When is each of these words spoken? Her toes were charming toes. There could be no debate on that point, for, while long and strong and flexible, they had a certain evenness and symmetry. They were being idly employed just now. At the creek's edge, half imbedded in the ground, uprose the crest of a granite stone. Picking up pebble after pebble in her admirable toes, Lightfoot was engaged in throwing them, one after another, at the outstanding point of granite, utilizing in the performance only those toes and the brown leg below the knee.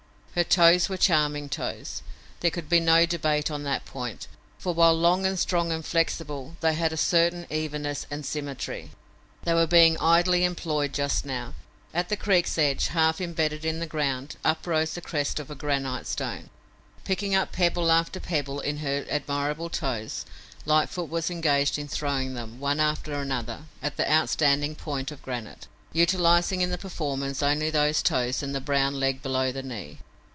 Her 0.33 0.45
toes 0.45 0.87
were 0.87 0.95
charming 0.95 1.49
toes. 1.49 2.03
There 2.39 2.51
could 2.51 2.69
be 2.69 2.79
no 2.79 3.05
debate 3.05 3.51
on 3.51 3.63
that 3.63 3.83
point, 3.83 4.29
for, 4.57 4.73
while 4.73 4.93
long 4.97 5.25
and 5.25 5.37
strong 5.37 5.73
and 5.73 5.85
flexible, 5.85 6.55
they 6.61 6.73
had 6.73 6.93
a 6.93 6.97
certain 6.97 7.45
evenness 7.49 8.07
and 8.09 8.25
symmetry. 8.25 8.91
They 9.43 9.53
were 9.53 9.67
being 9.67 9.97
idly 9.99 10.45
employed 10.45 10.93
just 10.93 11.25
now. 11.25 11.53
At 11.93 12.07
the 12.07 12.15
creek's 12.15 12.57
edge, 12.57 12.87
half 12.87 13.19
imbedded 13.19 13.65
in 13.65 13.79
the 13.79 13.85
ground, 13.85 14.37
uprose 14.45 14.93
the 14.93 15.01
crest 15.01 15.37
of 15.37 15.51
a 15.51 15.53
granite 15.55 16.07
stone. 16.07 16.49
Picking 17.03 17.35
up 17.35 17.51
pebble 17.51 17.91
after 17.91 18.21
pebble 18.21 18.61
in 18.61 18.77
her 18.77 19.05
admirable 19.09 19.69
toes, 19.69 20.25
Lightfoot 20.65 21.09
was 21.09 21.29
engaged 21.29 21.77
in 21.77 21.89
throwing 21.89 22.35
them, 22.35 22.57
one 22.57 22.79
after 22.79 23.11
another, 23.15 23.63
at 23.83 23.97
the 23.97 24.09
outstanding 24.09 24.75
point 24.75 25.11
of 25.11 25.21
granite, 25.21 25.67
utilizing 25.91 26.61
in 26.61 26.69
the 26.69 26.77
performance 26.77 27.43
only 27.43 27.69
those 27.69 28.01
toes 28.01 28.41
and 28.41 28.55
the 28.55 28.61
brown 28.61 28.97
leg 28.97 29.21
below 29.21 29.51
the 29.51 29.61
knee. 29.61 29.99